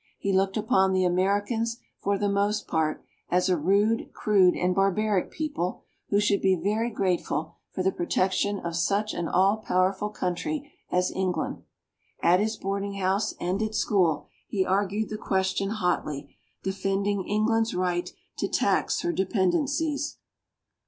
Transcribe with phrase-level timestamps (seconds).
[0.17, 5.29] He looked upon the Americans, for the most part, as a rude, crude and barbaric
[5.29, 10.71] people, who should be very grateful for the protection of such an all powerful country
[10.89, 11.61] as England.
[12.23, 18.11] At his boarding house and at school, he argued the question hotly, defending England's right
[18.39, 20.17] to tax her dependencies.